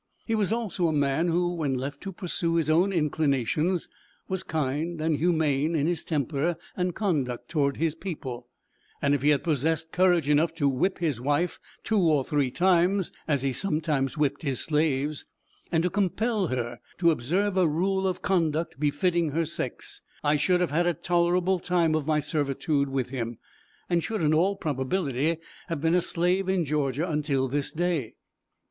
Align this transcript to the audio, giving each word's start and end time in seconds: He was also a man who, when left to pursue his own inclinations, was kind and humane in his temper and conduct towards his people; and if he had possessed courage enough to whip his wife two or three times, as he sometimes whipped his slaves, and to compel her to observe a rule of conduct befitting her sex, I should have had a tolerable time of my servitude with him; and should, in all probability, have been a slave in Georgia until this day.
He 0.25 0.33
was 0.33 0.51
also 0.51 0.87
a 0.87 0.91
man 0.93 1.27
who, 1.27 1.53
when 1.53 1.75
left 1.75 2.01
to 2.01 2.11
pursue 2.11 2.55
his 2.55 2.71
own 2.71 2.91
inclinations, 2.91 3.87
was 4.27 4.41
kind 4.41 4.99
and 4.99 5.17
humane 5.17 5.75
in 5.75 5.85
his 5.85 6.03
temper 6.03 6.57
and 6.75 6.95
conduct 6.95 7.49
towards 7.49 7.77
his 7.77 7.93
people; 7.93 8.47
and 8.99 9.13
if 9.13 9.21
he 9.21 9.29
had 9.29 9.43
possessed 9.43 9.91
courage 9.91 10.27
enough 10.27 10.55
to 10.55 10.67
whip 10.67 10.97
his 10.97 11.21
wife 11.21 11.59
two 11.83 11.99
or 11.99 12.25
three 12.25 12.49
times, 12.49 13.11
as 13.27 13.43
he 13.43 13.53
sometimes 13.53 14.17
whipped 14.17 14.41
his 14.41 14.59
slaves, 14.59 15.27
and 15.71 15.83
to 15.83 15.89
compel 15.91 16.47
her 16.47 16.79
to 16.97 17.11
observe 17.11 17.55
a 17.55 17.67
rule 17.67 18.07
of 18.07 18.23
conduct 18.23 18.79
befitting 18.79 19.29
her 19.29 19.45
sex, 19.45 20.01
I 20.23 20.35
should 20.35 20.61
have 20.61 20.71
had 20.71 20.87
a 20.87 20.95
tolerable 20.95 21.59
time 21.59 21.93
of 21.93 22.07
my 22.07 22.17
servitude 22.19 22.89
with 22.89 23.11
him; 23.11 23.37
and 23.87 24.03
should, 24.03 24.21
in 24.23 24.33
all 24.33 24.55
probability, 24.55 25.37
have 25.67 25.79
been 25.79 25.93
a 25.93 26.01
slave 26.01 26.49
in 26.49 26.65
Georgia 26.65 27.07
until 27.07 27.47
this 27.47 27.71
day. 27.71 28.15